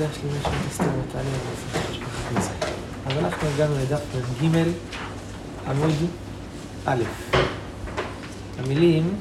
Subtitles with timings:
[0.00, 1.30] מוקדש לי משהו מסתר ותעלה
[2.36, 2.50] על זה.
[3.06, 4.00] אז אנחנו הגענו לדף
[4.42, 4.46] ג'
[5.66, 5.94] עמוד
[6.86, 7.02] א'.
[8.58, 9.18] המילים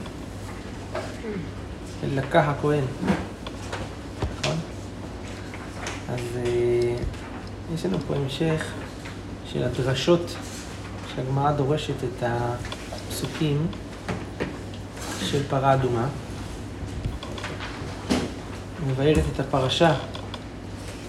[2.04, 2.84] לקח הכהן,
[4.40, 4.58] נכון?
[6.09, 6.96] אז אה,
[7.73, 8.66] יש לנו פה המשך
[9.46, 10.36] של הדרשות
[11.16, 13.68] שהגמרא דורשת את הפסוקים
[15.22, 16.08] של פרה אדומה.
[18.88, 19.95] מבארת את הפרשה.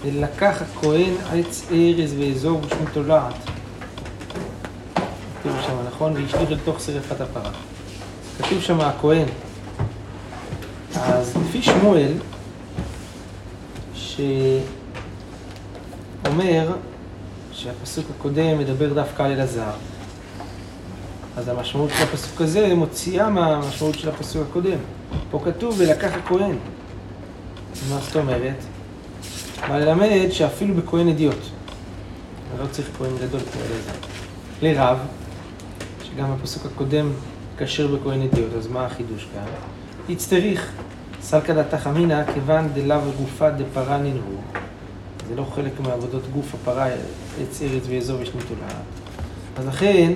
[0.03, 3.33] ולקח הכהן עץ ארז ואזור ושמו תולעת.
[5.39, 6.13] כתוב שם, נכון?
[6.13, 7.51] והשליך אל תוך שרפת הפרה.
[8.37, 9.27] כתוב שם הכהן.
[10.95, 12.11] אז לפי שמואל,
[16.23, 16.75] שאומר
[17.51, 19.71] שהפסוק הקודם מדבר דווקא על אלעזר,
[21.37, 24.77] אז המשמעות של הפסוק הזה מוציאה מהמשמעות של הפסוק הקודם.
[25.31, 26.55] פה כתוב ולקח הכהן.
[27.89, 28.55] מה זאת אומרת?
[29.61, 31.39] בא ללמד שאפילו בכהן אדיוט,
[32.59, 33.99] לא צריך כהן גדול כמו אלעזר.
[34.61, 34.97] לרב,
[36.03, 37.09] שגם הפסוק הקודם
[37.57, 39.45] כשר בכהן אדיוט, אז מה החידוש כאן?
[40.09, 40.71] הצטריך,
[41.21, 44.41] סלקא דתך אמינא כיוון דלאו גופה דפרה ננהו.
[45.29, 46.87] זה לא חלק מעבודות גוף הפרה,
[47.41, 48.67] עץ ארץ ואזור יש נטולה.
[49.57, 50.13] אז לכן,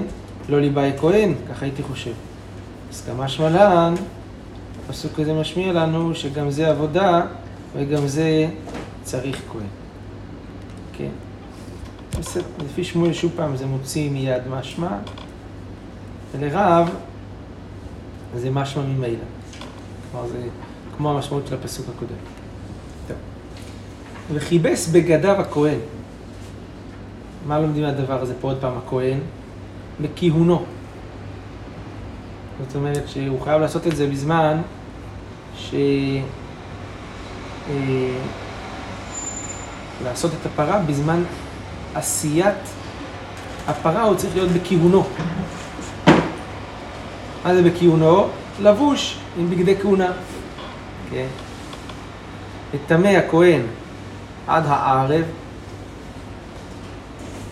[0.49, 2.13] לא ליבאי כהן, ככה הייתי חושב.
[2.91, 3.93] אז כמה שמלן,
[4.85, 7.21] הפסוק הזה משמיע לנו שגם זה עבודה
[7.75, 8.47] וגם זה
[9.03, 9.67] צריך כהן.
[10.93, 11.09] כן.
[12.65, 14.97] לפי שמואל שוב פעם זה מוציא מיד משמע,
[16.31, 16.89] ולרב
[18.35, 19.17] זה משמע ממילא.
[20.11, 20.47] כלומר זה
[20.97, 22.15] כמו המשמעות של הפסוק הקודם.
[23.07, 23.17] טוב.
[24.33, 25.79] וכיבס בגדיו הכהן.
[27.47, 29.19] מה לומדים מהדבר הזה פה עוד פעם הכהן?
[30.01, 30.65] בכיהונו.
[32.67, 34.61] זאת אומרת שהוא חייב לעשות את זה בזמן
[35.57, 35.75] ש...
[40.03, 41.23] לעשות את הפרה בזמן
[41.95, 42.55] עשיית
[43.67, 45.03] הפרה, הוא צריך להיות בכיהונו.
[47.45, 48.27] מה זה בכיהונו?
[48.59, 50.11] לבוש עם בגדי כהונה.
[51.09, 51.27] כן?
[52.73, 53.61] וטמא הכהן
[54.47, 55.23] עד הערב.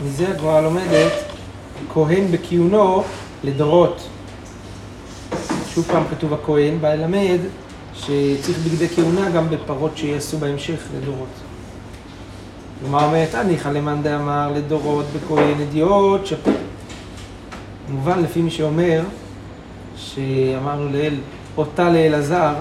[0.05, 1.11] מזה הגמרא לומדת,
[1.93, 3.03] כהן בכיהונו
[3.43, 4.07] לדורות.
[5.73, 7.39] שוב פעם כתוב הכהן, בא ללמד
[7.93, 11.27] שצריך בגדי כהונה גם בפרות שיעשו בהמשך לדורות.
[12.79, 16.51] כלומר אומרת, הניחא למאן דאמר לדורות בכהן אדיוט שפר.
[17.89, 19.01] מובן לפי מי שאומר,
[19.95, 21.15] שאמרנו לאל,
[21.57, 22.53] אותה לאלעזר,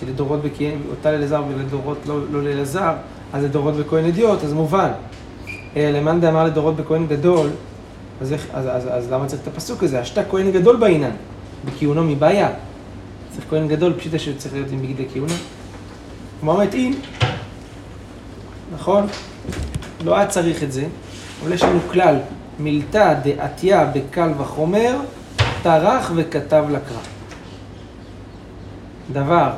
[0.00, 2.92] שלדורות בכהן, אותה לאלעזר ולדורות לא, לא לאלעזר,
[3.32, 4.90] אז לדורות בכהן אדיוט, אז מובן.
[5.76, 7.50] למאן דאמר לדורות בכהן גדול,
[8.20, 10.00] אז, אז, אז, אז, אז למה צריך את הפסוק הזה?
[10.00, 11.10] השתה כהן גדול בעינן,
[11.64, 12.48] בכהונו מבעיה.
[13.30, 15.34] צריך כהן גדול, פשיטה שצריך להיות עם בגדי כהונה.
[16.40, 16.92] כמו אומרת אם,
[18.74, 19.06] נכון?
[20.04, 20.86] לא היה צריך את זה,
[21.42, 22.16] אבל יש לנו כלל,
[22.58, 24.96] מילתא דעתיה בקל וחומר,
[25.62, 27.00] טרח וכתב לקרא.
[29.12, 29.50] דבר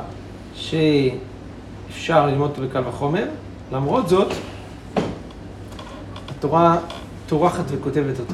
[0.55, 3.25] שאפשר ללמוד אותו בקל וחומר,
[3.71, 4.33] למרות זאת,
[6.29, 6.77] התורה
[7.27, 8.33] טורחת וכותבת אותו.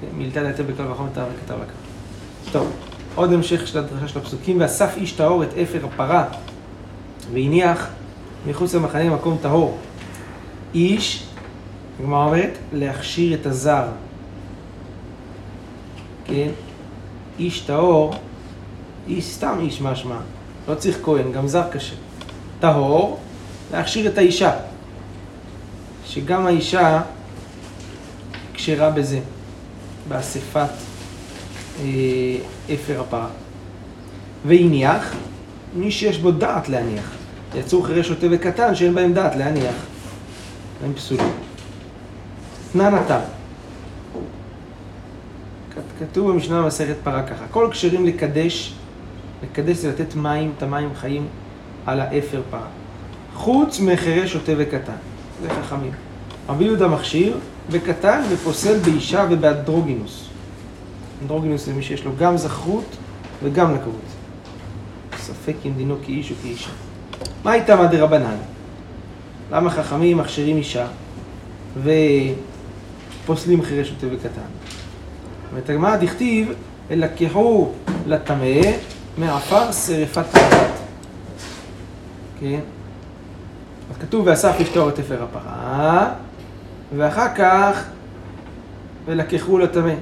[0.00, 2.52] כן, מילתא דעתיה בקל וחומר, טרח וכתב לקרא.
[2.52, 2.72] טוב.
[3.14, 6.24] עוד המשך של הדרשה של הפסוקים, ואסף איש טהור את אפר הפרה
[7.32, 7.88] והניח
[8.46, 9.78] מחוץ למחנה מקום טהור.
[10.74, 11.26] איש,
[12.00, 13.86] הגמרא אומרת, להכשיר את הזר.
[16.24, 16.50] כן?
[17.38, 18.14] איש טהור,
[19.08, 20.18] איש סתם איש משמע,
[20.68, 21.94] לא צריך כהן, גם זר קשה.
[22.60, 23.18] טהור,
[23.72, 24.52] להכשיר את האישה.
[26.06, 27.02] שגם האישה
[28.54, 29.20] כשרה בזה,
[30.08, 30.68] באספת
[31.80, 31.86] אה,
[32.74, 33.28] אפר הפרה.
[34.46, 35.14] והניח,
[35.74, 37.19] מי שיש בו דעת להניח.
[37.54, 39.74] יצאו חירש שוטה וקטן שאין בהם דעת להניח.
[40.84, 41.30] הם פסולים.
[42.72, 43.20] תנן אתה.
[45.98, 48.74] כתוב במשנה במסכת פרה ככה, כל כשרים לקדש,
[49.42, 51.26] לקדש זה לתת מים, את המים חיים
[51.86, 52.66] על האפר פרה.
[53.34, 54.92] חוץ מחירש שוטה וקטן.
[55.42, 55.92] זה חכמים.
[56.48, 57.38] רבי יהודה מכשיר
[57.70, 60.28] בקטן ופוסל באישה ובאנדרוגינוס.
[61.22, 62.96] אנדרוגינוס זה מי שיש לו גם זכרות
[63.42, 63.94] וגם נקבות.
[65.18, 66.70] ספק אם דינו כאיש או כאישה.
[67.44, 68.36] מה איתה מה דרבנן?
[69.52, 70.86] למה חכמים מכשירים אישה
[73.24, 74.40] ופוסלים חירש וטבע קטן?
[75.50, 76.52] אומרת הגמרא דכתיב,
[76.90, 77.72] אלקחו
[78.06, 78.60] לטמא
[79.18, 80.70] מעפר שרפת פרת.
[82.40, 82.60] כן?
[83.90, 86.12] אז כתוב ואסף לפתור את אפר הפרה,
[86.96, 87.84] ואחר כך
[89.06, 89.94] ולקחו לטמא.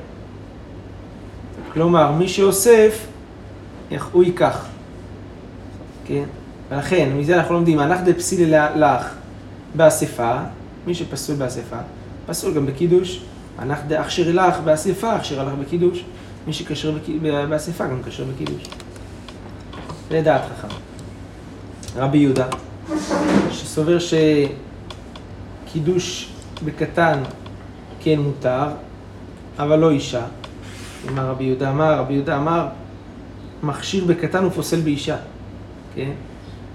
[1.73, 3.06] כלומר, מי שאוסף,
[4.12, 4.67] הוא ייקח.
[6.05, 6.25] כן?
[6.70, 9.15] ולכן, מזה אנחנו לומדים, הנח דפסילי לך,
[9.75, 10.37] באספה,
[10.87, 11.76] מי שפסול באספה,
[12.26, 13.20] פסול גם בקידוש.
[13.59, 16.05] הנח דאכשיר לך באספה, אכשיר לך בקידוש.
[16.47, 16.97] מי שכשר
[17.49, 18.62] באספה גם כשר בקידוש.
[20.11, 20.75] זה דעת חכם.
[21.97, 22.47] רבי יהודה,
[23.50, 23.99] שסובר
[25.67, 26.32] שקידוש
[26.65, 27.23] בקטן
[28.00, 28.67] כן מותר,
[29.59, 30.25] אבל לא אישה.
[31.11, 31.99] מה רבי יהודה אמר?
[31.99, 32.67] רבי יהודה אמר,
[33.62, 35.17] מכשיר בקטן ופוסל באישה.
[35.94, 36.11] כן?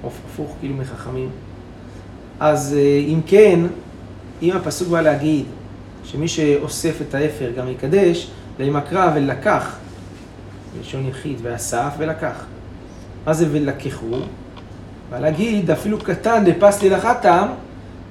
[0.08, 1.30] הפוך כאילו מחכמים.
[2.40, 3.60] אז אה, אם כן,
[4.42, 5.46] אם הפסוק בא להגיד
[6.04, 9.76] שמי שאוסף את האפר גם יקדש, ועם הקרב ולקח,
[10.78, 12.46] בלשון יחיד, ואסף ולקח.
[13.26, 14.06] מה זה ולקחו?
[15.10, 17.48] בא להגיד, אפילו קטן דפס לי לחתם,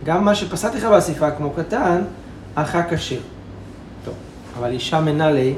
[0.04, 2.02] גם מה שפסלתי לך באספה כמו קטן,
[2.54, 3.20] אחר כשר.
[4.04, 4.14] טוב,
[4.58, 5.52] אבל אישה מנלה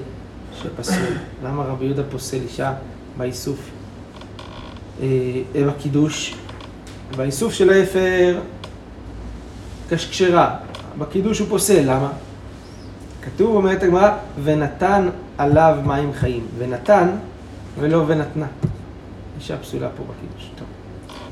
[0.63, 1.17] שפסול.
[1.45, 2.73] למה רבי יהודה פוסל אישה
[3.17, 3.71] באיסוף?
[5.03, 5.09] אה,
[5.67, 6.35] בקידוש,
[7.17, 8.41] באיסוף של האפר
[9.91, 10.57] כשרה,
[10.99, 12.13] בקידוש הוא פוסל, למה?
[13.23, 14.11] כתוב, אומרת הגמרא,
[14.45, 15.09] ונתן
[15.39, 16.47] עליו מים חיים.
[16.59, 17.09] ונתן
[17.81, 18.47] ולא ונתנה.
[19.39, 20.51] אישה פסולה פה בקידוש.
[20.59, 20.67] טוב.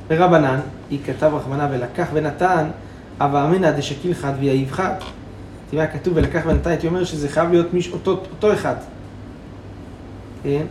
[0.08, 0.61] ורבנן,
[0.91, 2.69] היא כתב רחמנה ולקח ונתן,
[3.20, 4.94] אבה אמינא דשקיל חד ויעיב חד.
[5.70, 8.75] תראה, כתוב ולקח ונתן, הייתי אומר שזה חייב להיות מיש, אותו, אותו אחד.
[10.43, 10.67] כן?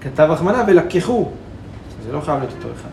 [0.00, 1.30] כתב רחמנה ולקחו.
[2.06, 2.88] זה לא חייב להיות אותו אחד.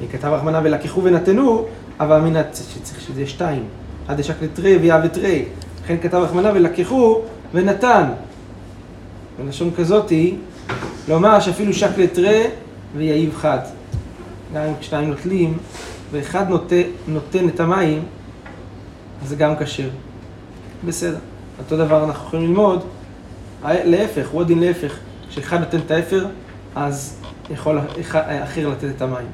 [0.00, 1.66] היא כתב רחמנה ולקחו ונתנו,
[2.00, 3.64] אבה אמינא שצריך שזה יהיה שתיים.
[4.08, 5.44] עד דשקל תרי ויעב תרי.
[5.84, 7.20] לכן כתב רחמנה ולקחו
[7.54, 8.10] ונתן.
[9.38, 10.36] בלשון כזאתי,
[11.08, 12.44] לומר שאפילו שקל תרי
[12.96, 13.58] ויעיב חד.
[14.54, 15.58] גם אם שניים נוטלים,
[16.12, 18.02] ואחד נותן, נותן את המים,
[19.22, 19.88] אז זה גם כשר.
[20.84, 21.18] בסדר.
[21.58, 22.84] אותו דבר אנחנו יכולים ללמוד,
[23.64, 24.96] להפך, הוא הדין להפך.
[25.30, 26.26] כשאחד נותן את האפר,
[26.74, 27.16] אז
[27.50, 27.78] יכול
[28.44, 29.26] אחר לתת את המים.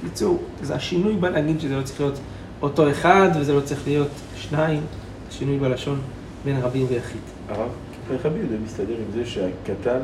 [0.00, 2.18] בקיצור, זה השינוי בא להגיד שזה לא צריך להיות
[2.62, 4.80] אותו אחד, וזה לא צריך להיות שניים,
[5.30, 6.00] שינוי בלשון
[6.44, 7.20] בין רבים ויחיד.
[7.48, 7.68] הרב,
[8.12, 9.98] איך רבי יהודה מסתדר עם זה שהקטן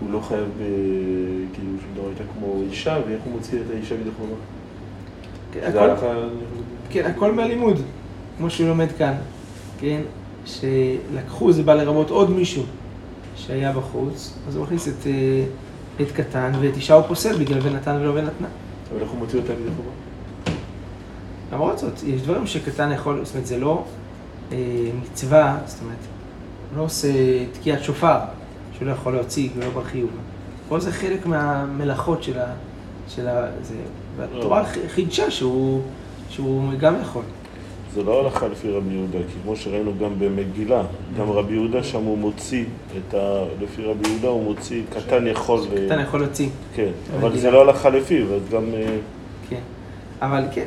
[0.00, 0.48] הוא לא חייב
[1.52, 4.34] כאילו שום דבר הייתה כמו אישה, ואיך הוא מוציא את האישה בידי חובה?
[5.52, 5.60] כן,
[6.90, 7.80] כן, הכל מהלימוד,
[8.38, 9.14] כמו שהוא לומד כאן,
[9.78, 10.00] כן?
[10.44, 12.62] שלקחו, זה בא לרמות עוד מישהו
[13.36, 15.44] שהיה בחוץ, אז הוא מכניס את, אה,
[16.00, 18.48] את קטן ואת אישה הוא פוסל בגלל ונתן ולא ונתנה.
[18.92, 19.90] אבל איך הוא מוציא אותה בידי חובה?
[21.52, 23.84] למרות זאת, יש דברים שקטן יכול, זאת אומרת, זה לא
[24.52, 24.56] אה,
[25.02, 25.96] מצווה, זאת אומרת,
[26.70, 27.08] הוא לא עושה
[27.52, 28.18] תקיעת שופר,
[28.76, 30.10] שהוא לא יכול להוציא ולא בר חיוב.
[30.68, 32.46] פה זה חלק מהמלאכות של ה...
[33.08, 33.46] של ה...
[33.62, 33.74] זה...
[34.16, 34.88] והתורה לא.
[34.88, 35.82] חידשה שהוא,
[36.28, 37.22] שהוא גם יכול.
[37.94, 40.82] זה לא הלכה לפי רבי יהודה, כי כמו שראינו גם במגילה,
[41.18, 42.64] גם רבי יהודה שם הוא מוציא
[42.98, 43.44] את ה...
[43.60, 45.60] לפי רבי יהודה הוא מוציא, קטן יכול...
[45.86, 46.48] קטן יכול להוציא.
[46.74, 48.64] כן, אבל זה לא הלכה לפיו, אז גם...
[48.74, 48.96] אה,
[49.50, 49.60] כן,
[50.22, 50.66] אבל כן,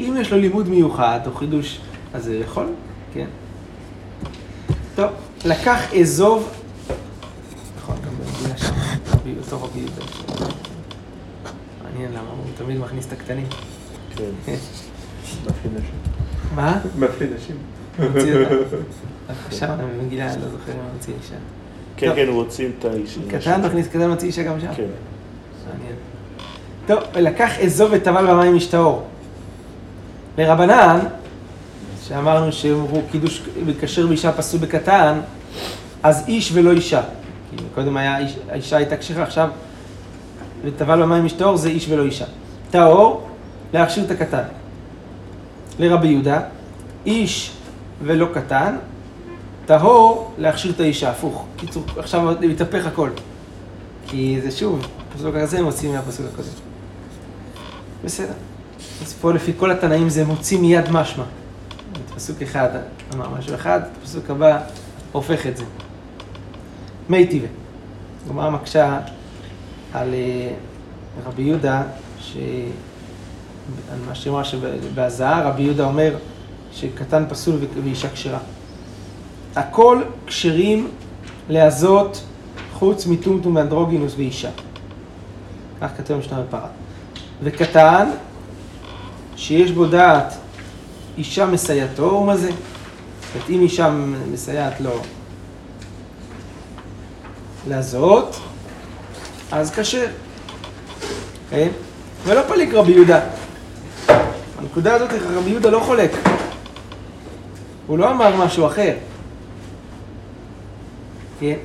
[0.00, 1.80] אם יש לו לימוד מיוחד או חידוש,
[2.14, 2.66] אז זה יכול,
[3.14, 3.26] כן.
[4.94, 5.10] טוב,
[5.44, 6.48] לקח אזוב,
[7.78, 8.74] נכון, גם במגילה שם,
[9.40, 10.04] אותו רבי יהודה.
[11.84, 13.46] מעניין למה, הוא תמיד מכניס את הקטנים.
[14.16, 14.54] כן.
[16.54, 16.78] מה?
[16.98, 17.56] מאפיין נשים.
[17.98, 18.20] אותה.
[19.50, 21.34] שם במגילה, לא זוכר הוא מוציא אישה.
[21.96, 22.12] כן.
[22.16, 23.20] כן, הוציא את האישה.
[23.30, 24.66] קטן מכניס קטן מוציא אישה גם שם?
[24.76, 24.82] כן.
[25.72, 25.94] מעניין.
[26.86, 29.02] טוב, ולקח אזוב וטבל במים משטהור.
[30.38, 30.98] לרבנן,
[32.02, 35.20] שאמרנו שהוא קידוש וכשר באישה פסול בקטן,
[36.02, 37.02] אז איש ולא אישה.
[37.50, 39.48] כי קודם היה, איש- האישה הייתה כשרה, עכשיו
[40.64, 42.24] וטבל במים משטהור זה איש ולא אישה.
[42.70, 43.28] טהור,
[43.74, 44.42] להכשיר את הקטן.
[45.78, 46.40] לרבי יהודה,
[47.06, 47.52] איש
[48.02, 48.76] ולא קטן,
[49.66, 51.46] טהור, להכשיר את האישה, הפוך.
[51.56, 53.10] קיצור, עכשיו מתהפך הכל.
[54.06, 56.48] כי זה שוב, הפסוק הזה מוציא מהפסוק הקודם.
[58.04, 58.32] בסדר.
[59.02, 61.24] אז פה לפי כל התנאים זה מוציא מיד משמע.
[62.14, 62.68] פסוק אחד
[63.14, 64.60] אמר משהו אחד, פסוק הבא
[65.12, 65.64] הופך את זה.
[67.08, 67.48] מי טבעי.
[68.28, 69.00] גמרא מקשה
[69.92, 70.54] על אה,
[71.26, 71.82] רבי יהודה,
[72.20, 72.36] ש...
[73.92, 76.16] על מה שאמרה שבהזעה רבי יהודה אומר
[76.72, 78.38] שקטן פסול ואישה כשרה.
[79.56, 80.88] הכל כשרים
[81.48, 82.22] להזות
[82.72, 84.50] חוץ מטומטום ואנדרוגינוס ואישה.
[85.80, 86.68] כך כתוב במשנה בפרה.
[87.42, 88.10] וקטן,
[89.36, 90.34] שיש בו דעת
[91.18, 92.50] אישה מסייעתו, הוא מה זה?
[92.50, 92.58] זאת
[93.34, 93.90] אומרת, אם אישה
[94.32, 95.00] מסייעת לו
[97.68, 98.40] להזות,
[99.52, 100.06] אז כשר.
[101.50, 101.68] כן?
[102.24, 103.20] ולא פליק רבי יהודה.
[104.62, 106.10] הנקודה הזאת, רבי יהודה לא חולק.
[107.86, 108.94] הוא לא אמר משהו אחר.
[111.40, 111.56] כן?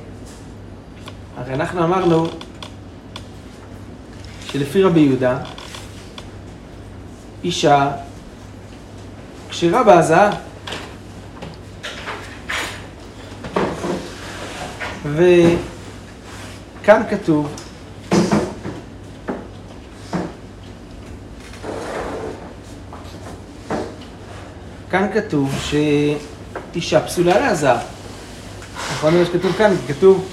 [1.36, 2.26] הרי אנחנו אמרנו
[4.44, 5.38] שלפי רבי יהודה,
[7.44, 7.90] אישה
[9.48, 10.30] כשרה בהזעה.
[15.04, 17.48] וכאן כתוב,
[24.90, 25.54] כאן כתוב
[26.72, 27.78] שאישה פסולה להזעה.
[28.92, 29.74] נכון מה שכתוב כאן?
[29.88, 30.28] כתוב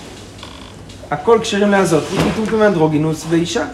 [1.12, 3.66] הכל כשרים להזות, חוץ מטומטום ואנדרוגינוס ואישה.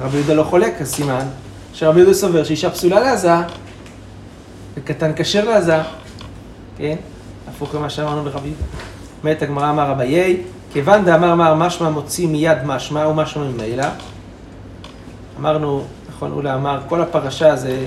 [0.00, 1.26] רבי יהודה לא חולק, אז סימן
[1.74, 3.42] שרבי יהודה סובר שאישה פסולה להזעה
[4.74, 5.82] וקטן כשר להזעה,
[6.78, 6.96] כן?
[7.48, 8.64] הפוך למה שאמרנו ברבי יהודה.
[9.22, 10.36] אומרת הגמרא אמר אביי,
[10.72, 13.86] כיוון דאמר מר משמע מוציא מיד משמע ומשמע ממילא.
[15.40, 17.86] אמרנו, נכון, אולה אמר, כל הפרשה זה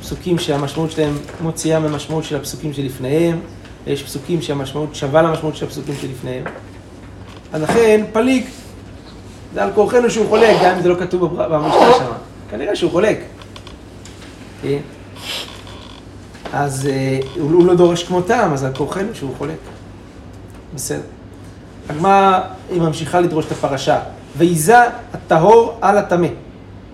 [0.00, 3.40] פסוקים שהמשמעות שלהם מוציאה ממשמעות של הפסוקים שלפניהם,
[3.86, 6.44] ויש פסוקים שהמשמעות שווה למשמעות של הפסוקים שלפניהם.
[7.52, 8.44] אז לכן, פליג,
[9.54, 12.12] זה על כורחנו שהוא חולק, גם אם זה לא כתוב במשנה שם.
[12.50, 13.18] כנראה שהוא חולק.
[14.62, 14.78] כן?
[16.52, 19.58] אז אה, הוא לא דורש כמותם, אז על כורחנו שהוא חולק.
[20.74, 21.00] בסדר.
[21.88, 22.40] הגמרא,
[22.70, 24.00] היא ממשיכה לדרוש את הפרשה.
[24.36, 24.78] וייזה
[25.12, 26.28] הטהור על הטמא.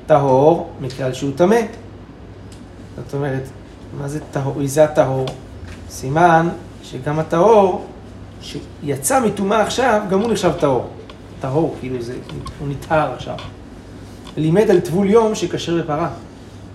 [0.06, 1.56] טהור, מכלל שהוא טמא.
[2.96, 3.42] זאת אומרת,
[4.00, 4.62] מה זה טהור?
[4.62, 5.26] ייזה הטהור?
[5.90, 6.48] סימן
[6.82, 7.86] שגם הטהור,
[8.40, 10.90] שיצא מטומאה עכשיו, גם הוא נחשב טהור.
[11.40, 12.14] טהור, כאילו זה,
[12.60, 13.36] הוא נטהר עכשיו.
[14.36, 16.10] לימד על טבול יום שכשר בפרה.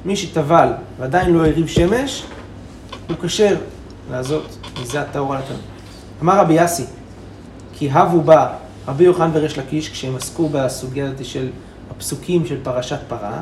[0.05, 2.25] מי שטבל ועדיין לא הריב שמש,
[3.07, 3.55] הוא כשר
[4.11, 5.57] לעזות, מזה הטהור על הטמא.
[6.21, 6.85] אמר רבי יאסי,
[7.73, 8.47] כי הבו בה
[8.87, 11.49] רבי יוחנן וריש לקיש, כשהם עסקו בסוגיה הזאת של
[11.91, 13.41] הפסוקים של פרשת פרה,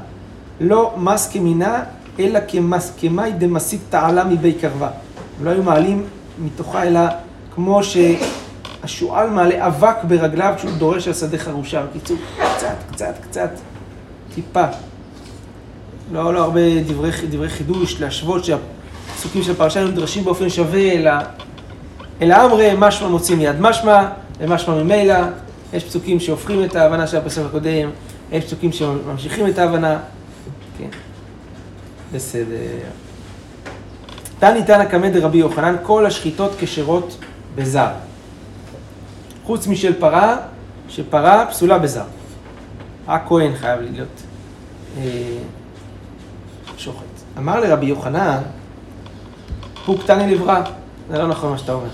[0.59, 1.83] לא מס כמינה,
[2.19, 2.39] אלא
[2.97, 4.89] כמאי דמסית תעלה מבי קרבה.
[5.39, 6.05] הם לא היו מעלים
[6.39, 6.99] מתוכה, אלא
[7.55, 11.85] כמו שהשועל מעלה אבק ברגליו כשהוא דורש על שדה חרושה.
[11.85, 12.17] בקיצור,
[12.55, 13.49] קצת, קצת, קצת,
[14.35, 14.65] טיפה.
[16.11, 21.11] לא, לא הרבה דברי, דברי חידוש, להשוות שהפסוקים של הפרשה נדרשים באופן שווה, אלא...
[22.21, 24.07] אלא אמרי משמע מוציא מיד משמע,
[24.39, 25.15] ומשמע ממילא.
[25.73, 27.89] יש פסוקים שהופכים את ההבנה של הפסוק הקודם,
[28.31, 29.99] יש פסוקים שממשיכים את ההבנה.
[30.77, 30.87] כן,
[32.13, 32.55] בסדר.
[34.39, 37.17] תני תנא קמא דרבי יוחנן, כל השחיטות כשרות
[37.55, 37.91] בזר.
[39.43, 40.37] חוץ משל פרה,
[40.89, 42.05] שפרה פסולה בזר.
[43.07, 44.21] הכהן חייב להיות
[44.97, 45.37] אה,
[46.77, 47.03] שוחט.
[47.37, 48.41] אמר לרבי יוחנן,
[49.85, 50.61] פוק תני לברא.
[51.09, 51.89] זה לא נכון מה שאתה אומר.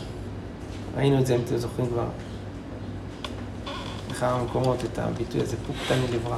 [0.98, 2.06] ראינו את זה, אם אתם זוכרים כבר,
[4.12, 6.38] בכמה מקומות את הביטוי הזה, פוק תני לברא.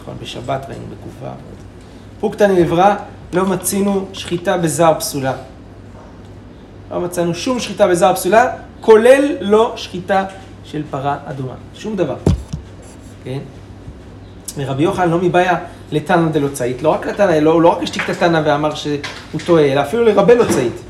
[0.00, 1.26] נכון, בשבת ראינו בק"ו.
[2.20, 2.94] פוק תני לברא,
[3.32, 5.32] לא מצינו שחיטה בזר פסולה.
[6.90, 10.24] לא מצאנו שום שחיטה בזר פסולה, כולל לא שחיטה
[10.64, 11.54] של פרה אדומה.
[11.74, 12.16] שום דבר.
[13.24, 13.38] כן?
[14.56, 15.56] ורבי יוחנן לא מבעיה
[15.92, 16.82] לתנא דלא צאית.
[16.82, 20.34] לא רק לתנא, לא, לא רק השתיק את התנא ואמר שהוא טועה, אלא אפילו לרבה
[20.34, 20.80] לא צאית.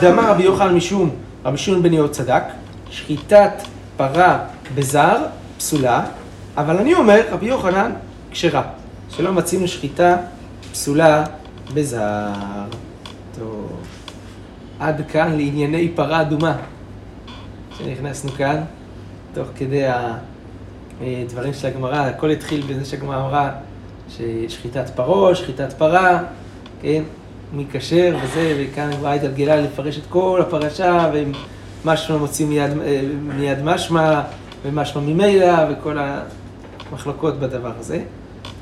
[0.00, 1.10] דאמר רבי יוחנן משום
[1.44, 2.42] רבי שמעון בן יהוד צדק,
[2.90, 3.52] שחיטת
[3.96, 4.38] פרה
[4.74, 5.16] בזר
[5.58, 6.04] פסולה,
[6.56, 7.92] אבל אני אומר, רבי יוחנן,
[8.30, 8.62] כשרה.
[9.16, 10.16] שלא מצינו שחיטה
[10.72, 11.24] פסולה
[11.74, 12.28] בזר.
[13.38, 13.72] טוב,
[14.80, 16.56] עד כאן לענייני פרה אדומה
[17.78, 18.60] שנכנסנו כאן,
[19.34, 19.84] תוך כדי
[21.00, 23.50] הדברים של הגמרא, הכל התחיל בזה שהגמרא אמרה
[24.08, 26.22] ששחיטת פרו, שחיטת פרה,
[26.82, 27.02] כן,
[27.52, 31.10] מי כשר וזה, וכאן הגמרא התגלגלה לפרש את כל הפרשה,
[31.84, 32.70] ומשמע מוציא מיד,
[33.22, 34.22] מיד משמע,
[34.64, 35.98] ומשמע ממילא, וכל
[36.92, 38.02] המחלוקות בדבר הזה.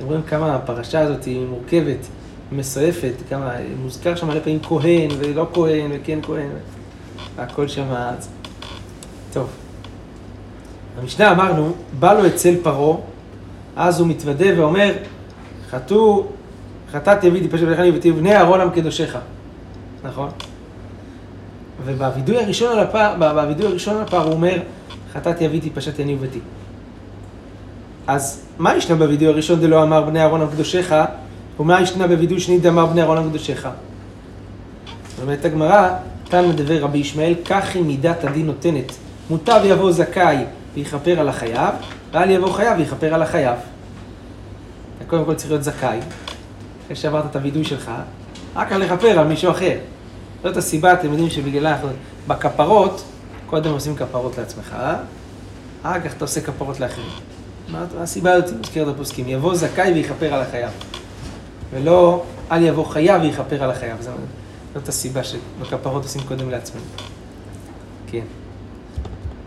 [0.01, 2.07] אתם רואים כמה הפרשה הזאת היא מורכבת,
[2.53, 3.53] מסועפת, כמה,
[3.83, 6.49] מוזכר שם הרבה פעמים כהן ולא כהן וכן כהן,
[7.37, 7.85] והכל שם...
[9.33, 9.49] טוב.
[11.01, 12.97] במשנה אמרנו, בא לו אצל פרעה,
[13.77, 14.93] אז הוא מתוודה ואומר,
[15.71, 16.27] חטאו,
[16.93, 19.17] חטאת יביא טיפש ולכני ותבנה אהרון עם קדושך.
[20.05, 20.29] נכון?
[21.85, 24.59] ובווידוי הראשון על הפער, בווידוי הראשון על הפער הוא אומר,
[25.13, 26.41] חטאת יביא טיפשת יני וביתי.
[28.11, 30.95] אז מה ישנה בווידוי הראשון דלא אמר בני אהרון הקדושך,
[31.61, 33.69] ומה ישנה בווידוי שני דאמר בני אהרון הקדושך?
[35.23, 35.89] אומרת הגמרא,
[36.31, 38.93] כאן מדבר רבי ישמעאל, כך היא מידת הדין נותנת.
[39.31, 40.37] מוטב יבוא זכאי
[40.75, 41.75] ויכפר על החייב,
[42.13, 43.59] ואל יבוא חייב ויכפר על החייב.
[45.07, 45.99] קודם כל צריך להיות זכאי,
[46.85, 47.91] אחרי שעברת את הווידוי שלך,
[48.57, 49.77] רק כך לכפר על מישהו אחר.
[50.43, 51.89] זאת הסיבה, אתם יודעים שבגללה אנחנו,
[52.27, 53.03] בכפרות,
[53.47, 54.77] קודם עושים כפרות לעצמך,
[55.83, 57.30] אחר כך אתה עושה כפרות לאחרים.
[57.73, 59.29] מה הסיבה הזאת מזכירת הפוסקים?
[59.29, 60.71] יבוא זכאי ויכפר על החייב.
[61.71, 63.97] ולא אל יבוא חייב ויכפר על החייב.
[64.75, 66.85] זאת, הסיבה שבכפרות עושים קודם לעצמנו.
[68.07, 68.25] כן.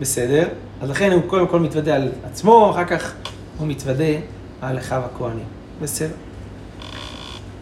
[0.00, 0.48] בסדר.
[0.80, 3.12] אז לכן הוא קודם כל מתוודה על עצמו, אחר כך
[3.58, 4.04] הוא מתוודה
[4.62, 5.44] על אחיו הכהנים.
[5.82, 6.14] בסדר.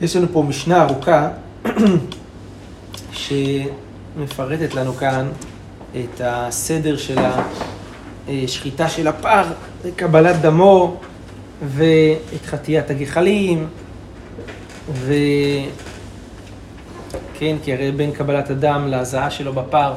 [0.01, 1.29] יש לנו פה משנה ארוכה
[3.13, 5.29] שמפרטת לנו כאן
[5.97, 7.19] את הסדר של
[8.29, 9.45] השחיטה של הפר,
[9.97, 11.01] קבלת דמו
[11.67, 13.67] ואת חטיית הגחלים,
[14.93, 15.15] ו...
[17.39, 19.95] כן, כי הרי בין קבלת הדם להזעה שלו בפר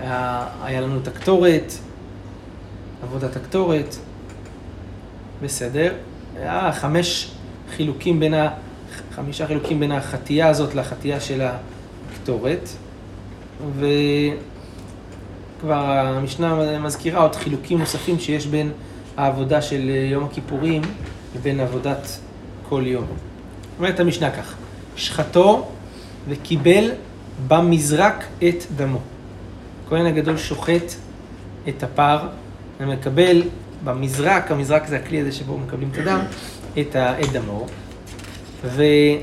[0.00, 1.72] היה, היה לנו את הקטורת,
[3.02, 3.96] עבודת הקטורת,
[5.42, 5.92] בסדר.
[6.36, 7.30] היה חמש
[7.76, 8.48] חילוקים בין ה...
[9.14, 11.42] חמישה חילוקים בין החטייה הזאת לחטייה של
[12.12, 12.68] הקטורת,
[13.78, 18.70] וכבר המשנה מזכירה עוד חילוקים נוספים שיש בין
[19.16, 20.82] העבודה של יום הכיפורים
[21.36, 22.18] לבין עבודת
[22.68, 23.06] כל יום.
[23.78, 24.54] אומרת המשנה כך,
[24.96, 25.68] שחטו
[26.28, 26.90] וקיבל
[27.48, 29.00] במזרק את דמו.
[29.86, 30.92] הכהן הגדול שוחט
[31.68, 32.18] את הפר
[32.80, 33.42] ומקבל
[33.84, 36.20] במזרק, המזרק זה הכלי הזה שבו מקבלים את הדם,
[36.78, 36.96] את
[37.32, 37.66] דמו.
[38.64, 39.20] והוא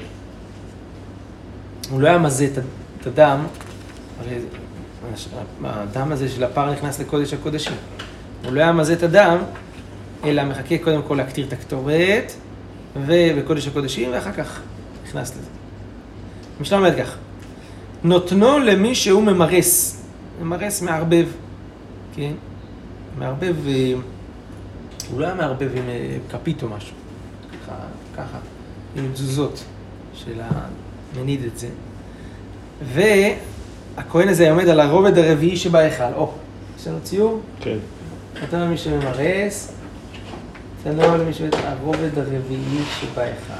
[2.01, 2.47] לא היה מזה
[3.01, 3.45] את הדם,
[4.19, 4.35] הרי
[5.63, 7.73] הדם הזה של הפר נכנס לקודש הקודשים.
[8.45, 9.37] הוא לא היה מזה את הדם,
[10.23, 12.33] אלא מחכה קודם כל להקטיר את הקטורת,
[12.95, 14.61] ובקודש הקודשים, ואחר כך
[15.03, 15.47] נכנס לזה.
[16.59, 17.15] המשנה אומרת כך,
[18.03, 20.03] נותנו למי שהוא ממרס,
[20.41, 21.27] ממרס מערבב,
[22.15, 22.31] כן?
[23.19, 23.55] מערבב,
[25.11, 26.95] הוא לא היה מערבב עם אה, כפית או משהו,
[27.65, 27.75] ככה,
[28.17, 28.37] ככה,
[28.95, 29.63] עם תזוזות
[30.13, 31.67] של המניד את זה.
[32.83, 36.13] והכהן הזה עומד על הרובד הרביעי שבהיכל.
[36.15, 36.31] או,
[36.79, 37.41] יש לנו ציור?
[37.59, 37.77] כן.
[38.41, 39.71] נותן למי שממרס,
[40.85, 43.53] נותן למי שממרס, הרובד הרביעי שבהיכל.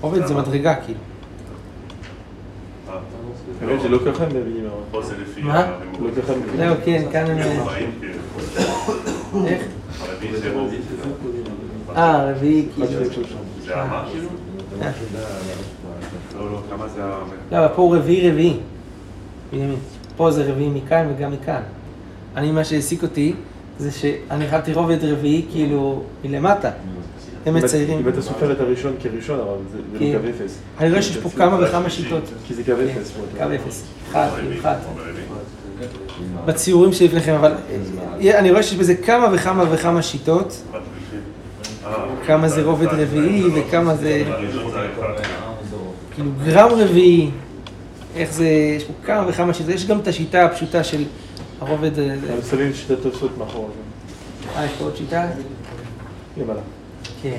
[0.00, 1.00] עובד זה מדרגה כאילו.
[3.62, 5.42] האמת זה לא ככה הם מבינים פה זה לפי...
[5.42, 5.70] מה?
[6.00, 6.56] לא ככה הם מבינים.
[6.56, 7.38] זהו, כן, כאן הם...
[9.46, 9.62] איך?
[11.96, 12.86] אה, רביעי כאילו.
[13.64, 14.28] זה המה כאילו?
[14.78, 16.60] לא, לא.
[17.52, 18.56] לא, אבל פה הוא רביעי רביעי.
[20.16, 21.62] פה זה רביעי מכאן וגם מכאן.
[22.36, 23.34] אני, מה שהעסיק אותי,
[23.78, 26.70] זה שאני החלטתי רובד רביעי כאילו מלמטה.
[27.46, 27.98] הם מציירים.
[27.98, 30.12] אם אתה סופר את הראשון כראשון, אבל זה כן.
[30.12, 30.58] לא קו אפס.
[30.78, 32.22] אני רואה שיש פה כמה וכמה שיטות.
[32.46, 33.10] כי זה קו אפס.
[33.10, 33.84] פה, קו אפס.
[34.10, 34.28] אחד,
[34.60, 34.76] אחד.
[36.44, 37.52] בציורים שלפניכם, אבל
[38.20, 40.62] אני רואה שיש בזה כמה וכמה וכמה שיטות.
[42.28, 44.22] כמה זה רובד רביעי וכמה זה
[46.14, 47.30] כאילו גרם רביעי.
[48.16, 49.70] איך זה, יש פה כמה וכמה שיטות.
[49.74, 51.04] יש גם את השיטה הפשוטה של
[51.60, 51.98] הרובד...
[51.98, 53.68] אה, אבל סליל שיטת תוספות מאחורה.
[54.56, 55.26] אה, יש פה עוד שיטה?
[56.36, 56.60] למעלה.
[57.22, 57.38] כן.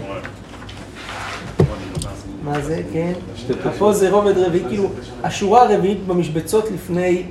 [2.43, 2.81] מה זה?
[2.93, 3.13] כן.
[3.77, 4.89] פה זה רובד רביעי, כאילו,
[5.23, 7.23] השורה הרביעית במשבצות לפני,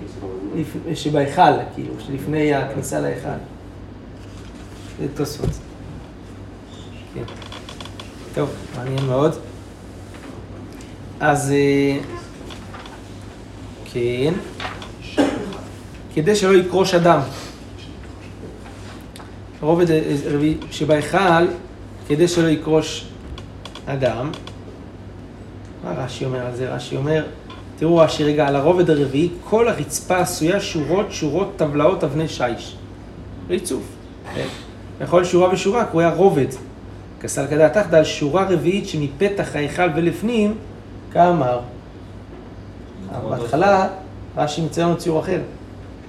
[0.57, 1.43] לפ- שבהיכל,
[1.75, 3.29] כאילו, שלפני הכניסה להיכל.
[5.01, 5.51] זה תוספות.
[7.15, 7.48] כן.
[8.35, 9.35] טוב, מעניין מאוד.
[11.21, 11.99] אז אה,
[13.93, 14.35] כן,
[16.15, 17.21] כדי שלא יקרוש אדם.
[19.61, 21.47] רובד אה, רביעי שבהיכל,
[22.09, 23.09] כדי שלא יקרוש
[23.87, 24.31] אדם.
[25.85, 26.75] מה רש"י אומר על זה?
[26.75, 27.25] רש"י אומר,
[27.79, 32.77] תראו רש"י רגע, על הרובד הרביעי, כל הרצפה עשויה שורות, שורות, טבלאות, אבני שיש.
[33.49, 33.83] ריצוף.
[34.35, 34.47] כן?
[35.01, 36.68] בכל שורה ושורה קרויה רובד.
[37.21, 40.55] כסל כדעת תחתא על שורה רביעית שמפתח ההיכל ולפנים,
[41.13, 41.61] כאמר.
[43.11, 43.89] אבל בהתחלה
[44.37, 45.41] רש"י מציין לנו ציור אחר,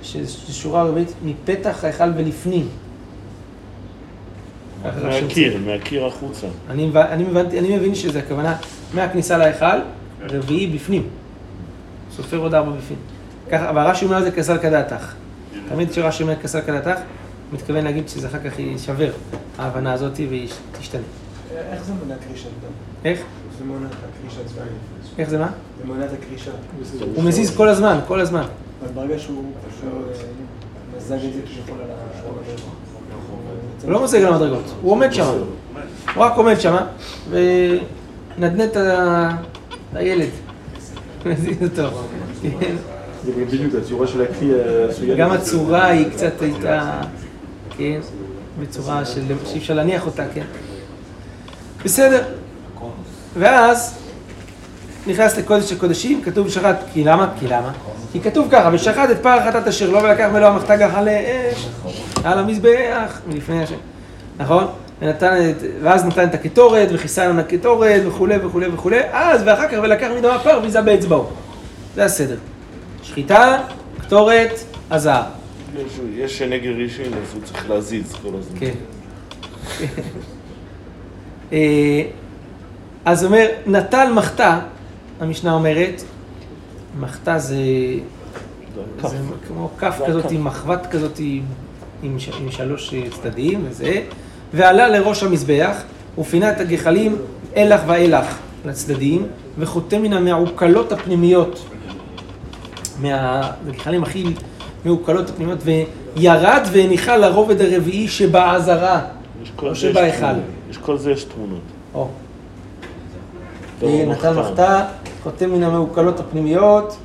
[0.04, 2.68] שזו שורה רביעית מפתח ההיכל ולפנים.
[4.84, 5.26] ככה רש"י מציין.
[5.26, 6.48] מהקיר, מהקיר החוצה.
[6.70, 8.56] אני, מבין שזה הכוונה
[8.94, 9.80] מהכניסה להיכל,
[10.22, 11.04] רביעי בפנים.
[12.16, 13.00] סופר עוד ארבע בפנים.
[13.52, 15.14] ככה, אבל רש"י אומר על זה כסל כדעתך.
[15.70, 17.00] תמיד כשרש"י אומר כסל כדעתך,
[17.54, 19.12] מתכוון להגיד שזה אחר כך יישבר,
[19.58, 21.02] ההבנה הזאת, והיא תשתנה.
[21.72, 22.72] איך זה מונע קרישת דם?
[23.06, 23.20] איך?
[23.60, 24.66] זה מונע את הקרישת דם.
[25.18, 25.50] איך זה מה?
[25.80, 26.52] זה מונע את הקרישה.
[27.16, 28.44] הוא מזיז כל הזמן, כל הזמן.
[28.84, 29.44] אבל ברגע שהוא
[29.80, 31.96] שהוא, אה, מזג את זה כביכול על ה...
[33.84, 35.34] הוא לא מוזג על המדרגות, הוא עומד שם.
[36.16, 36.76] הוא רק עומד שם,
[37.30, 38.78] ונדנד את
[39.94, 40.30] הילד.
[41.26, 41.90] מזיז אותו.
[43.26, 44.52] זה בדיוק הצורה של הכלי
[44.90, 45.16] עשויה.
[45.16, 47.02] גם הצורה היא קצת הייתה,
[47.80, 48.00] כן,
[48.60, 50.46] בצורה של, שאי אפשר להניח אותה, כן.
[51.86, 52.24] בסדר.
[53.38, 53.96] ואז
[55.08, 57.30] נכנס לקודש הקודשים, כתוב שחט, כי למה?
[57.40, 57.72] כי למה?
[58.12, 61.20] כי כתוב ככה, ושחט את פר החטאת אשר לו ולקח מלוא המחתה גחלי
[61.52, 61.68] אש
[62.24, 63.76] על המזבח מלפני השם,
[64.40, 64.68] נכון?
[65.02, 69.78] ונתן את, ואז נתן את הקטורת וכיסה לנו הקטורת וכולי וכולי וכולי, אז ואחר כך
[69.84, 71.26] ולקח מדם הפר ויזה באצבעו.
[71.96, 72.38] זה הסדר.
[73.04, 73.58] שחיטה,
[74.02, 74.60] קטורת,
[74.92, 75.39] הזהב.
[76.18, 78.60] יש- נגר ראשון, אז הוא צריך להזיז כל הזמן.
[78.60, 78.74] כן.
[81.52, 82.02] אה,
[83.06, 84.60] אז אומר, נטל מחתה,
[85.20, 86.04] המשנה אומרת,
[87.00, 87.56] מחתה זה,
[89.48, 90.32] כמו כף כזאת.
[90.32, 91.20] עם מחבת כזאת
[92.04, 92.20] עם,
[92.52, 94.02] שלוש אה, צדדים וזה,
[94.54, 95.78] ועלה לראש המזבח,
[96.18, 97.16] ופינה את הגחלים
[97.58, 98.26] אלך ואילך
[98.66, 99.26] לצדדים,
[99.60, 101.66] וחוטא מן המעוקלות הפנימיות,
[103.02, 104.24] מהגחלים הכי
[104.86, 105.60] מעוקלות הפנימיות,
[106.16, 109.02] וירד והניחה לרובד הרביעי שבעזרה.
[109.62, 110.26] או שבהיכל.
[110.70, 111.62] יש כל זה יש תמונות.
[111.94, 112.08] או.
[113.84, 114.32] מחתה.
[114.34, 114.86] מחתה,
[115.24, 116.98] חוטא מן המעוקלות הפנימיות,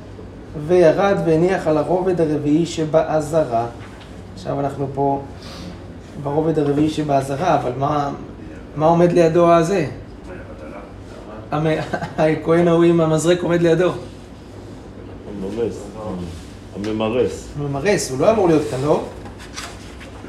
[0.67, 3.65] וירד והניח על הרובד הרביעי שבעזרה.
[4.35, 5.21] עכשיו אנחנו פה
[6.23, 8.11] ברובד הרביעי שבעזרה, אבל מה,
[8.75, 9.85] מה עומד לידו הזה?
[12.17, 13.91] הכהן ההוא עם המזרק עומד לידו.
[16.75, 18.11] הממס, הממרס.
[18.11, 19.03] הוא לא אמור להיות כאן, לא?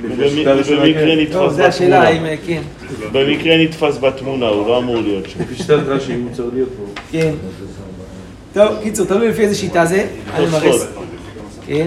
[0.02, 1.16] במקרה.
[1.16, 2.08] נתפס לא, זו השאלה, בתמונה.
[2.08, 2.62] האם, אה, כן,
[3.12, 5.40] במקרה נתפס בתמונה, הוא לא אמור להיות שם.
[5.40, 7.00] לפי שיטת רש"י, הוא צריך להיות פה.
[7.10, 7.34] כן.
[8.52, 10.86] טוב, קיצור, תלוי לפי איזה שיטה זה, הממרס.
[11.66, 11.86] כן?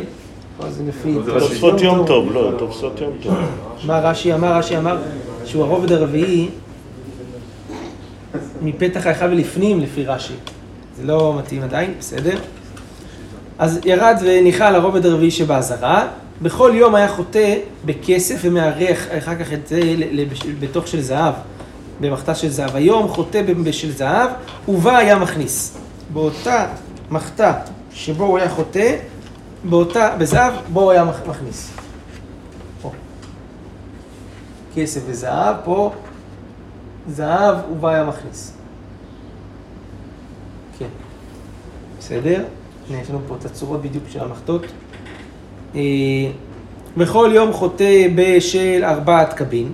[0.57, 1.13] פה זה לפי...
[1.25, 1.47] זה רש"י.
[1.47, 3.33] תוספות יום טוב, לא, תוספות יום טוב.
[3.85, 4.57] מה רש"י אמר?
[4.57, 4.97] רש"י אמר
[5.45, 6.49] שהוא הרובד הרביעי
[8.61, 10.33] מפתח ההיכל ולפנים לפי רש"י.
[10.97, 12.37] זה לא מתאים עדיין, בסדר.
[13.59, 16.07] אז ירד וניחה על הרובד הרביעי שבעזרה.
[16.41, 19.79] בכל יום היה חוטא בכסף ומארח אחר כך את זה
[20.59, 21.33] בתוך של זהב,
[22.01, 22.75] במחתה של זהב.
[22.75, 24.29] היום חוטא בשל זהב,
[24.67, 25.77] ובה היה מכניס.
[26.13, 26.67] באותה
[27.11, 27.53] מחתה
[27.93, 28.95] שבו הוא היה חוטא,
[29.63, 31.71] באותה, בזהב, בו הוא היה מכ- מכניס.
[32.81, 32.91] פה.
[34.75, 35.91] כסף וזהב, פה
[37.09, 38.53] זהב ובה היה מכניס.
[40.79, 40.85] כן.
[41.99, 42.43] בסדר?
[42.89, 44.65] הנה, יש לנו פה את הצורות בדיוק של המחטות.
[45.75, 45.81] אה,
[46.97, 49.71] בכל יום חוטא בשל ארבעת קבין,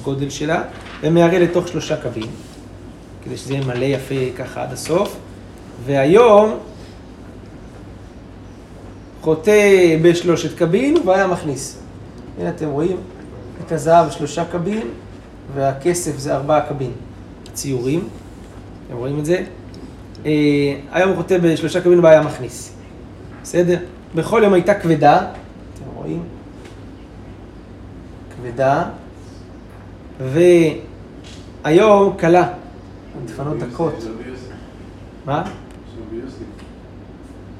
[0.00, 0.62] הגודל שלה,
[1.02, 2.26] ומערה לתוך שלושה קבין,
[3.24, 5.16] כדי שזה יהיה מלא יפה ככה עד הסוף.
[5.86, 6.58] והיום
[9.20, 11.78] חוטא בשלושת קבין והיה מכניס.
[12.38, 12.96] הנה אתם רואים
[13.66, 14.88] את הזהב שלושה קבין
[15.54, 16.92] והכסף זה ארבעה קבין.
[17.52, 18.08] ציורים,
[18.86, 19.44] אתם רואים את זה?
[20.26, 22.72] אה, היום הוא חוטא בשלושה קבין והיה מכניס.
[23.42, 23.78] בסדר?
[24.14, 26.22] בכל יום הייתה כבדה, אתם רואים?
[28.36, 28.84] כבדה,
[31.64, 32.48] והיום קלה,
[33.24, 33.94] דפנות דקות.
[35.26, 35.42] מה?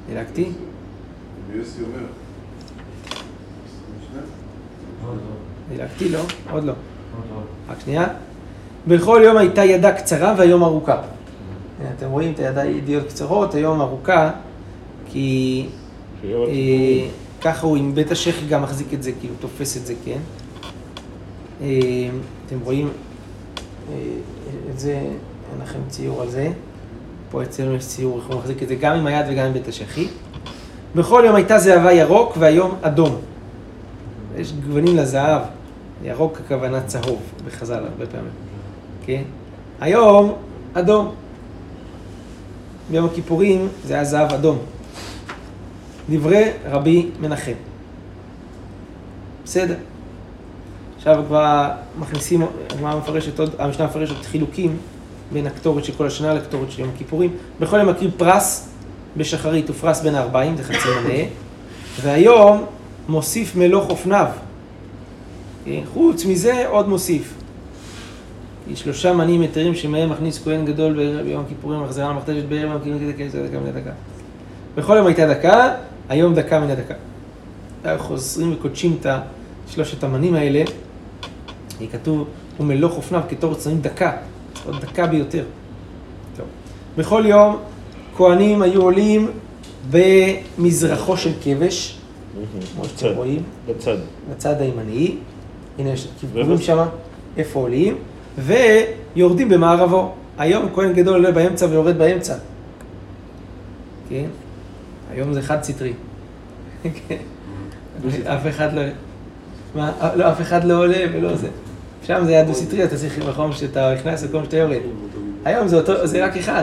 [0.08, 0.48] דילגתי?
[5.68, 6.08] דילגתי?
[6.08, 6.20] לא?
[6.50, 6.72] עוד לא.
[7.70, 8.06] רק שנייה.
[8.88, 11.02] בכל יום הייתה ידה קצרה והיום ארוכה.
[11.96, 14.30] אתם רואים את הידה ידיות קצרות, היום ארוכה,
[15.06, 15.66] כי
[16.24, 17.08] אה.
[17.40, 20.18] ככה הוא עם בית השחי גם מחזיק את זה, כאילו תופס את זה, כן.
[21.62, 21.68] אה,
[22.46, 22.88] אתם רואים
[23.92, 23.94] אה,
[24.70, 26.52] את זה, אין לכם ציור על זה.
[27.30, 29.68] פה אצלנו יש ציור איך הוא מחזיק את זה גם עם היד וגם עם בית
[29.68, 30.08] השחי.
[30.94, 33.16] בכל יום הייתה זהבה ירוק והיום אדום.
[34.36, 35.42] יש גוונים לזהב,
[36.02, 38.30] ירוק הכוונה צהוב בחז"ל הרבה פעמים,
[39.06, 39.22] כן?
[39.80, 40.34] היום
[40.74, 41.14] אדום.
[42.90, 44.58] ביום הכיפורים זה היה זהב אדום.
[46.10, 47.52] דברי רבי מנחם.
[49.44, 49.74] בסדר.
[50.96, 54.76] עכשיו כבר מכניסים, הגמרא מפרשת עוד, המשנה מפרשת חילוקים
[55.32, 57.30] בין הקטורת של כל השנה לקטורת של יום הכיפורים.
[57.60, 58.68] בכל יום מקריב פרס
[59.16, 61.24] בשחרית ופרס בין הארבעים, זה חצי מלא,
[62.00, 62.64] והיום
[63.08, 64.26] מוסיף מלוך אופניו.
[65.64, 65.80] כן?
[65.92, 67.34] חוץ מזה עוד מוסיף.
[68.74, 73.24] שלושה מנים יתרים שמהם מכניס כהן גדול ביום הכיפורים, מחזירה למכתשת בערב יום הכיפורים, דקה,
[73.24, 73.90] דקה, דקה, דקה.
[74.76, 75.74] בכל יום הייתה דקה,
[76.08, 76.94] היום דקה מן הדקה.
[77.98, 79.06] חוזרים וקודשים את
[79.68, 80.64] שלושת המנים האלה,
[81.92, 82.28] כתוב,
[82.60, 84.12] ומלוך אופניו כתור שמים דקה,
[84.66, 85.44] עוד דקה ביותר.
[86.36, 86.46] טוב.
[86.96, 87.56] בכל יום
[88.16, 89.30] כהנים היו עולים
[89.90, 91.98] במזרחו של כבש,
[92.74, 93.96] כמו שאתם רואים, בצד.
[94.30, 95.14] בצד הימני,
[95.78, 96.58] הנה יש כיוונים.
[96.58, 96.86] שם,
[97.36, 97.96] איפה עולים,
[98.40, 100.12] ויורדים במערבו.
[100.38, 102.34] היום כהן גדול עולה באמצע ויורד באמצע.
[104.08, 104.26] כן?
[105.12, 105.92] היום זה חד סטרי.
[108.24, 108.82] אף אחד לא...
[109.74, 109.92] מה?
[110.16, 111.48] לא, אף אחד לא עולה ולא זה.
[112.02, 114.80] שם זה היה דו סטרי, אתה צריך מקום שאתה נכנס ומקום שאתה יורד.
[115.44, 116.62] היום זה, אותו, זה רק אחד.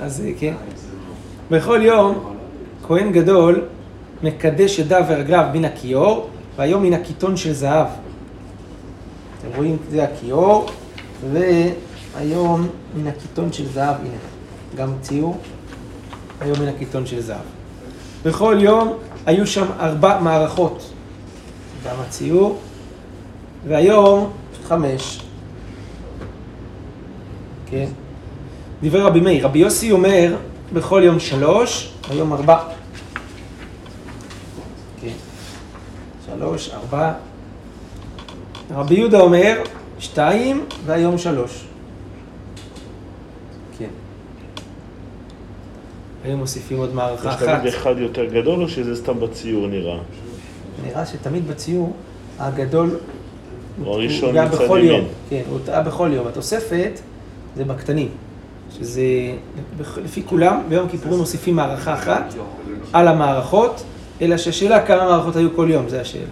[0.00, 0.54] אז כן.
[1.50, 2.34] בכל יום,
[2.86, 3.62] כהן גדול
[4.22, 7.86] מקדש ידיו ורגליו מן הכיור, והיום מן הקיטון של זהב.
[9.38, 10.66] אתם רואים, זה הכיור,
[11.32, 14.18] והיום מן הקיטון של זהב, הנה,
[14.76, 15.38] גם ציור,
[16.40, 17.44] היום מן הקיטון של זהב.
[18.24, 18.92] בכל יום
[19.26, 20.90] היו שם ארבע מערכות.
[21.84, 22.58] גם הציור,
[23.68, 24.32] והיום
[24.68, 25.20] חמש.
[27.66, 27.86] כן.
[28.82, 30.36] דברי רבי מאיר, רבי יוסי אומר
[30.72, 32.58] בכל יום שלוש, היום ארבע.
[35.00, 35.12] כן.
[36.26, 37.12] שלוש, ארבע.
[38.70, 39.62] רבי יהודה אומר
[40.00, 41.64] שתיים, והיום שלוש.
[43.78, 43.88] כן.
[46.24, 47.44] היו מוסיפים עוד מערכה יש אחת.
[47.60, 49.98] תמיד אחד יותר גדול או שזה סתם בציור נראה?
[50.86, 51.92] נראה שתמיד בציור
[52.38, 52.96] הגדול
[53.84, 54.92] הוא הראשון מצד בכל ימין.
[54.92, 55.04] יום.
[55.30, 56.26] כן, הוא היה בכל יום.
[56.26, 57.00] התוספת
[57.56, 58.08] זה בקטנים.
[58.78, 59.02] שזה,
[60.04, 62.34] לפי כולם, ביום כיפורים מוסיפים מערכה אחת
[62.92, 63.82] על המערכות,
[64.22, 66.24] אלא שהשאלה כמה מערכות היו כל יום, זה השאלה.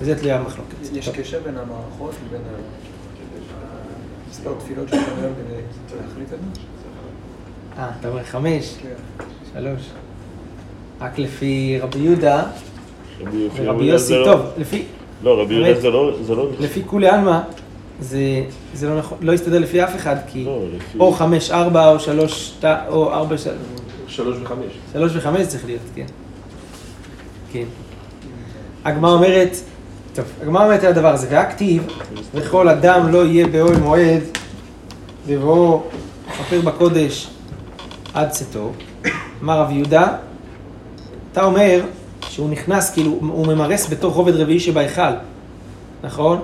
[0.00, 0.74] וזה תלויה המחלוקת.
[0.94, 2.87] יש קשר בין המערכות לבין ה-
[4.50, 5.60] מספר תפילות שאתה אומר כדי
[6.08, 6.60] להחליט על זה?
[7.82, 8.88] אה, אתה אומר חמש, כן.
[9.54, 9.80] שלוש.
[11.00, 12.42] רק לפי רבי יהודה
[13.56, 14.82] ורבי יוסי, לא- טוב, לפי,
[15.22, 15.54] לא, רבי.
[15.54, 16.16] יהודה זה לא...
[16.22, 16.50] זה לא...
[16.60, 17.40] לפי כולי עלמא,
[18.00, 18.18] זה,
[18.74, 22.00] זה לא נכון, לא יסתדר לפי אף אחד, כי לא, לפי- או חמש, ארבע, או
[22.00, 22.54] שלוש,
[22.88, 23.50] או ארבע, של-
[24.06, 24.72] שלוש וחמש.
[24.92, 26.06] שלוש וחמש צריך להיות, כן.
[27.52, 27.64] כן.
[28.84, 29.56] הגמרא אומרת,
[30.14, 31.86] טוב, הגמרא אומרת על הדבר הזה, והכתיב,
[32.34, 34.22] וכל אדם לא יהיה באוהל מועד,
[35.28, 35.82] בבואו
[36.28, 37.28] לכפר בקודש
[38.14, 38.72] עד צאתו.
[39.42, 40.16] אמר רב יהודה,
[41.32, 41.80] אתה אומר
[42.28, 45.12] שהוא נכנס, כאילו, הוא ממרס בתוך רובד רביעי שבהיכל,
[46.04, 46.40] נכון?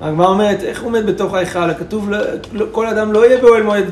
[0.00, 1.74] הגמרא אומרת, איך הוא עומד בתוך ההיכל?
[1.74, 2.18] כתוב, לא,
[2.52, 3.84] לא, כל אדם לא יהיה באוהל מועד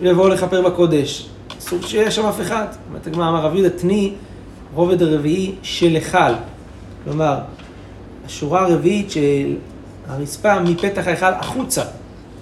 [0.00, 1.28] ויבואו לכפר בקודש.
[1.58, 2.66] אסור שיהיה שם אף אחד.
[2.88, 4.12] אומרת הגמרא, אמר רב יהודה, תני
[4.74, 6.32] רובד הרביעי של היכל.
[7.04, 7.38] כלומר,
[8.26, 9.56] השורה הרביעית של
[10.08, 11.82] הרצפה מפתח ההיכל החוצה,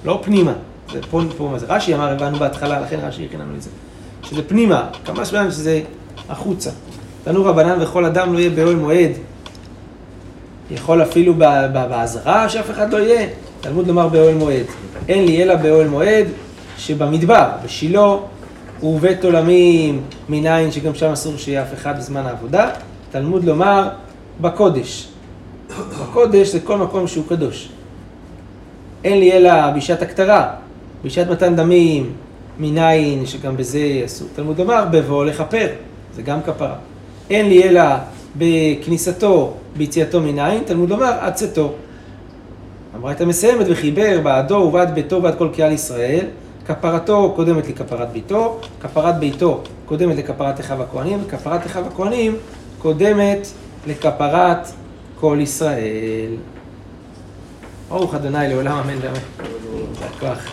[0.05, 0.53] לא פנימה.
[0.93, 3.71] זה פה, פה מה זה רש"י אמר, הבנו בהתחלה, לכן רש"י הכין לנו את זה.
[4.23, 5.81] שזה פנימה, כמה שבעים שזה
[6.29, 6.71] החוצה.
[7.25, 9.11] תנו רבנן וכל אדם לא יהיה באוהל מועד.
[10.71, 11.35] יכול אפילו
[11.73, 13.29] באזהרה שאף אחד לא יהיה.
[13.61, 14.65] תלמוד לומר באוהל מועד.
[15.09, 16.27] אין לי אלא באוהל מועד
[16.79, 18.17] שבמדבר, בשילה,
[18.83, 22.71] ובית עולמים מניין שגם שם אסור שיהיה אף אחד בזמן העבודה.
[23.11, 23.89] תלמוד לומר
[24.41, 25.09] בקודש.
[26.03, 27.69] בקודש זה כל מקום שהוא קדוש.
[29.05, 30.51] אין לי אלא בשעת הכתרה,
[31.05, 32.13] בשעת מתן דמים,
[32.59, 34.29] מניין שגם בזה אסור.
[34.35, 35.67] תלמוד לומר בבואו לכפר,
[36.15, 36.77] זה גם כפרה.
[37.31, 37.83] אין לי אלא
[38.37, 41.73] בכניסתו, ביציאתו מניין, תלמוד לומר עד צאתו.
[42.95, 46.27] הברייתא מסיימת וחיבר בעדו ובעד ביתו ובעד כל קהל ישראל,
[46.67, 52.37] כפרתו קודמת לכפרת ביתו, כפרת ביתו קודמת לכפרת אחיו הכהנים, וכפרת אחיו הכהנים
[52.79, 53.49] קודמת
[53.87, 54.69] לכפרת
[55.21, 56.31] כל ישראל.
[57.95, 59.01] أو خدناي لي ولا ما من
[60.23, 60.37] لا